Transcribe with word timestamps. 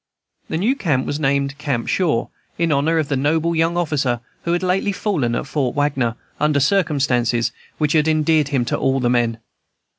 The 0.49 0.57
new 0.57 0.75
camp 0.75 1.05
was 1.05 1.19
named 1.19 1.59
Camp 1.59 1.87
Shaw, 1.87 2.29
in 2.57 2.71
honor 2.71 2.97
of 2.97 3.07
the 3.07 3.15
noble 3.15 3.55
young 3.55 3.77
officer 3.77 4.19
who 4.45 4.53
had 4.53 4.63
lately 4.63 4.91
fallen 4.91 5.35
at 5.35 5.45
Fort 5.45 5.75
Wagner, 5.75 6.15
under 6.39 6.59
circumstances 6.59 7.51
which 7.77 7.93
had 7.93 8.07
endeared 8.07 8.47
him 8.47 8.65
to 8.65 8.77
all 8.79 8.99
the 8.99 9.11
men. 9.11 9.37